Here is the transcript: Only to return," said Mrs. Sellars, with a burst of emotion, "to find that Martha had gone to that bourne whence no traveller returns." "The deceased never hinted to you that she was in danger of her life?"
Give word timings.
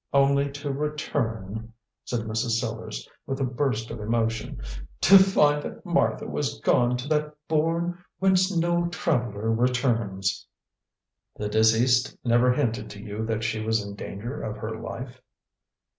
Only 0.13 0.51
to 0.53 0.71
return," 0.71 1.73
said 2.05 2.21
Mrs. 2.21 2.57
Sellars, 2.59 3.07
with 3.27 3.39
a 3.39 3.43
burst 3.43 3.91
of 3.91 3.99
emotion, 3.99 4.59
"to 5.01 5.19
find 5.19 5.61
that 5.61 5.85
Martha 5.85 6.25
had 6.27 6.63
gone 6.63 6.97
to 6.97 7.07
that 7.09 7.35
bourne 7.47 8.03
whence 8.17 8.51
no 8.51 8.87
traveller 8.87 9.51
returns." 9.51 10.47
"The 11.35 11.49
deceased 11.49 12.17
never 12.25 12.51
hinted 12.51 12.89
to 12.89 12.99
you 12.99 13.23
that 13.27 13.43
she 13.43 13.63
was 13.63 13.85
in 13.85 13.93
danger 13.93 14.41
of 14.41 14.57
her 14.57 14.75
life?" 14.75 15.21